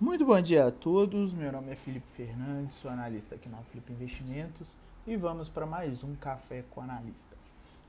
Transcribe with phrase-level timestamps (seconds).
[0.00, 1.34] Muito bom dia a todos.
[1.34, 4.74] Meu nome é Felipe Fernandes, sou analista aqui na Flip Investimentos
[5.06, 7.36] e vamos para mais um Café com Analista.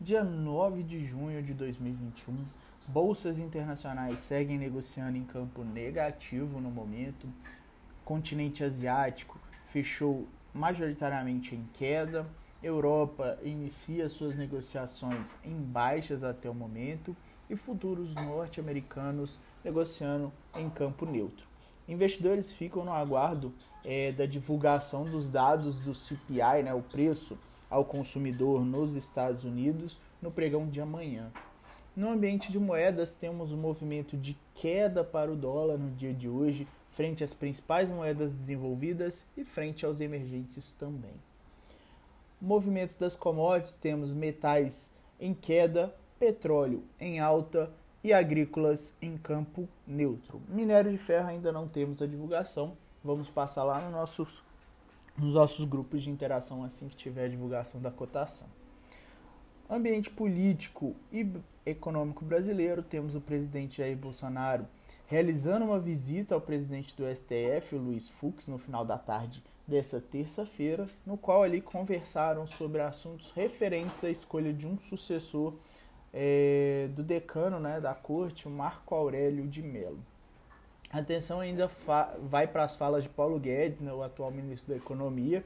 [0.00, 2.34] Dia 9 de junho de 2021,
[2.88, 7.28] bolsas internacionais seguem negociando em campo negativo no momento.
[8.04, 9.38] Continente asiático
[9.68, 12.26] fechou majoritariamente em queda.
[12.60, 17.16] Europa inicia suas negociações em baixas até o momento
[17.48, 21.49] e futuros norte-americanos negociando em campo neutro.
[21.90, 23.52] Investidores ficam no aguardo
[23.84, 27.36] é, da divulgação dos dados do CPI, né, o preço
[27.68, 31.32] ao consumidor nos Estados Unidos, no pregão de amanhã.
[31.96, 36.28] No ambiente de moedas, temos um movimento de queda para o dólar no dia de
[36.28, 41.14] hoje, frente às principais moedas desenvolvidas e frente aos emergentes também.
[42.40, 47.68] Movimento das commodities, temos metais em queda, petróleo em alta
[48.02, 50.40] e agrícolas em campo neutro.
[50.48, 54.42] Minério de ferro ainda não temos a divulgação, vamos passar lá no nossos,
[55.16, 58.48] nos nossos grupos de interação assim que tiver a divulgação da cotação.
[59.68, 61.26] Ambiente político e
[61.64, 64.66] econômico brasileiro, temos o presidente Jair Bolsonaro
[65.10, 70.88] realizando uma visita ao presidente do STF, Luiz Fux, no final da tarde dessa terça-feira,
[71.04, 75.54] no qual ali conversaram sobre assuntos referentes à escolha de um sucessor
[76.12, 79.98] é, do decano né, da corte, o Marco Aurélio de Mello.
[80.92, 81.70] A atenção ainda
[82.22, 85.44] vai para as falas de Paulo Guedes, né, o atual ministro da Economia,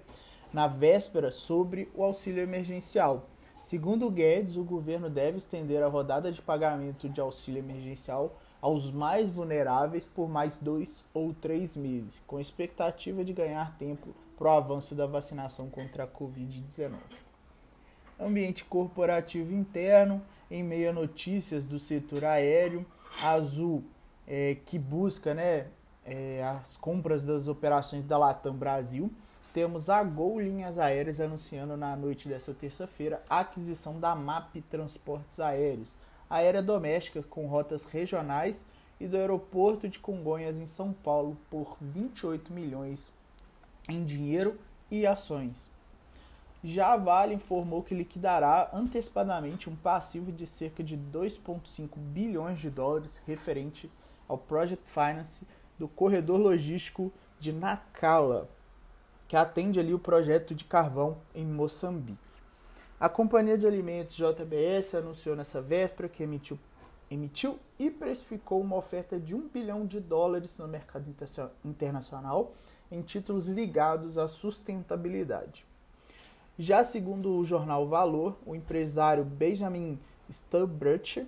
[0.53, 3.27] na véspera sobre o auxílio emergencial.
[3.63, 9.29] Segundo Guedes, o governo deve estender a rodada de pagamento de auxílio emergencial aos mais
[9.29, 14.95] vulneráveis por mais dois ou três meses, com expectativa de ganhar tempo para o avanço
[14.95, 16.93] da vacinação contra a Covid-19.
[18.19, 22.87] Ambiente corporativo interno, em meio a notícias do setor aéreo,
[23.23, 23.85] Azul,
[24.27, 25.67] é, que busca né,
[26.05, 29.11] é, as compras das operações da Latam Brasil,
[29.53, 35.39] temos a Gol Linhas Aéreas anunciando na noite dessa terça-feira a aquisição da MAP Transportes
[35.39, 35.89] Aéreos,
[36.29, 38.65] aérea doméstica com rotas regionais
[38.99, 43.13] e do aeroporto de Congonhas em São Paulo por 28 milhões
[43.89, 44.59] em dinheiro
[44.91, 45.69] e ações.
[46.67, 52.71] Já a Vale informou que liquidará antecipadamente um passivo de cerca de 2,5 bilhões de
[52.71, 53.93] dólares referente
[54.27, 55.47] ao Project Finance
[55.79, 58.49] do corredor logístico de Nacala,
[59.29, 62.19] que atende ali o projeto de carvão em Moçambique.
[62.99, 66.59] A companhia de alimentos JBS anunciou nessa véspera que emitiu,
[67.11, 71.15] emitiu e precificou uma oferta de 1 bilhão de dólares no mercado
[71.63, 72.55] internacional
[72.91, 75.67] em títulos ligados à sustentabilidade.
[76.59, 79.99] Já segundo o jornal Valor, o empresário Benjamin
[80.31, 81.27] Stubbert,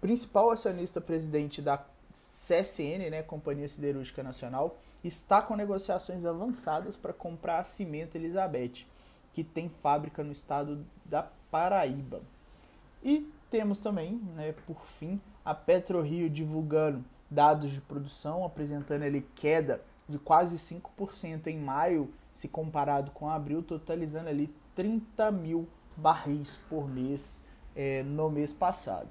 [0.00, 7.58] principal acionista presidente da CSN, né, Companhia Siderúrgica Nacional, está com negociações avançadas para comprar
[7.58, 8.86] a Cimento Elizabeth,
[9.32, 12.22] que tem fábrica no estado da Paraíba.
[13.02, 19.80] E temos também, né, por fim, a PetroRio divulgando dados de produção, apresentando ali queda
[20.08, 26.88] de quase 5% em maio, se comparado com abril, totalizando ali 30 mil barris por
[26.88, 27.42] mês
[27.74, 29.08] é, no mês passado.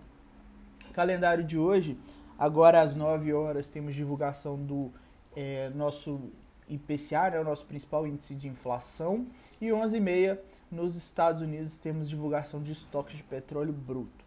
[0.94, 1.98] Calendário de hoje,
[2.38, 4.92] agora às 9 horas temos divulgação do
[5.36, 6.32] é, nosso
[6.68, 9.28] IPCA, né, o nosso principal índice de inflação,
[9.60, 10.38] e 11h30
[10.72, 14.26] nos Estados Unidos temos divulgação de estoques de petróleo bruto.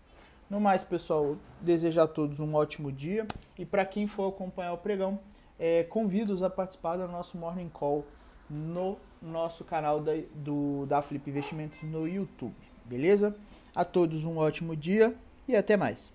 [0.51, 3.27] No mais, pessoal, desejo a todos um ótimo dia
[3.59, 5.19] e para quem for acompanhar o pregão,
[5.59, 8.05] é, convido-os a participar do nosso Morning Call
[8.49, 12.55] no nosso canal da, do, da Flip Investimentos no YouTube,
[12.85, 13.37] beleza?
[13.75, 15.15] A todos um ótimo dia
[15.47, 16.11] e até mais.